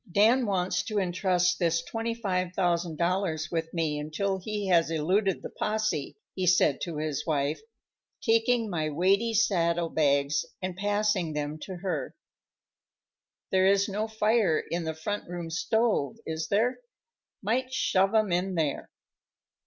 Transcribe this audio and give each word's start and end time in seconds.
"Dan 0.11 0.47
wants 0.47 0.81
to 0.85 0.97
entrust 0.97 1.59
this 1.59 1.83
$25,000 1.83 3.51
with 3.51 3.71
me 3.71 3.99
until 3.99 4.39
he 4.39 4.65
has 4.69 4.89
eluded 4.89 5.43
the 5.43 5.51
possè," 5.61 6.15
he 6.33 6.47
said 6.47 6.81
to 6.81 6.97
his 6.97 7.23
wife, 7.27 7.61
taking 8.19 8.67
my 8.67 8.89
weighty 8.89 9.35
saddle 9.35 9.89
bags 9.89 10.43
and 10.59 10.75
passing 10.75 11.33
them 11.33 11.59
to 11.59 11.75
her. 11.75 12.15
"There 13.51 13.67
is 13.67 13.87
no 13.87 14.07
fire 14.07 14.63
in 14.71 14.85
the 14.85 14.95
front 14.95 15.29
room 15.29 15.51
stove, 15.51 16.15
is 16.25 16.47
there? 16.47 16.79
Might 17.43 17.71
shove 17.71 18.15
'em 18.15 18.31
in 18.31 18.55
there." 18.55 18.89